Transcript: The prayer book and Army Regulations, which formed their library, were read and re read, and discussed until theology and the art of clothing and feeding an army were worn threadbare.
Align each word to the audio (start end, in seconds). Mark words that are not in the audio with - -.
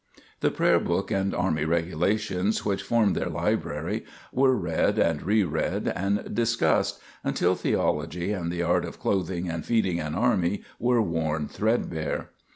The 0.39 0.49
prayer 0.49 0.79
book 0.79 1.11
and 1.11 1.35
Army 1.35 1.63
Regulations, 1.63 2.65
which 2.65 2.81
formed 2.81 3.15
their 3.15 3.29
library, 3.29 4.03
were 4.33 4.55
read 4.57 4.97
and 4.97 5.21
re 5.21 5.43
read, 5.43 5.89
and 5.95 6.33
discussed 6.33 6.99
until 7.23 7.53
theology 7.53 8.31
and 8.31 8.51
the 8.51 8.63
art 8.63 8.83
of 8.83 8.99
clothing 8.99 9.47
and 9.47 9.63
feeding 9.63 9.99
an 9.99 10.15
army 10.15 10.63
were 10.79 11.03
worn 11.03 11.47
threadbare. 11.47 12.31